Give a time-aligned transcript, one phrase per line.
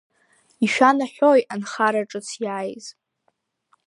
[0.63, 2.85] Ишәанаҳәои анхара ҿыц иааиз?